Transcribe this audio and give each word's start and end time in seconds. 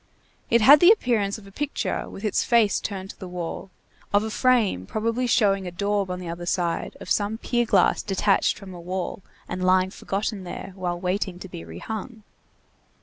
It 0.49 0.61
had 0.61 0.79
the 0.79 0.89
appearance 0.89 1.37
of 1.37 1.45
a 1.45 1.51
picture 1.51 2.09
with 2.09 2.25
its 2.25 2.43
face 2.43 2.79
turned 2.79 3.11
to 3.11 3.19
the 3.19 3.27
wall, 3.27 3.69
of 4.11 4.23
a 4.23 4.31
frame 4.31 4.87
probably 4.87 5.27
showing 5.27 5.67
a 5.67 5.71
daub 5.71 6.09
on 6.09 6.19
the 6.19 6.27
other 6.27 6.47
side, 6.47 6.97
of 6.99 7.07
some 7.11 7.37
pier 7.37 7.67
glass 7.67 8.01
detached 8.01 8.57
from 8.57 8.73
a 8.73 8.81
wall 8.81 9.21
and 9.47 9.63
lying 9.63 9.91
forgotten 9.91 10.43
there 10.43 10.71
while 10.73 10.99
waiting 10.99 11.37
to 11.37 11.47
be 11.47 11.63
rehung. 11.63 12.23